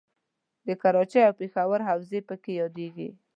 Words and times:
د 0.67 0.69
کراچۍ 0.81 1.21
او 1.27 1.33
پېښور 1.39 1.79
حوزې 1.87 2.19
پکې 2.27 2.51
یادیږي. 2.61 3.09